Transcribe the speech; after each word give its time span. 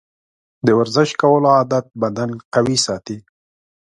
د 0.65 0.67
ورزش 0.79 1.09
کولو 1.21 1.47
عادت 1.57 1.85
بدن 2.01 2.29
قوي 2.53 2.77
ساتي. 2.85 3.17